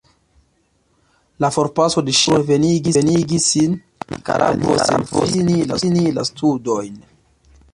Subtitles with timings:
[1.43, 2.57] La forpaso de ŝia patro
[2.99, 3.75] revenigis sin
[4.07, 6.99] al Nikaragvo sen fini la studojn.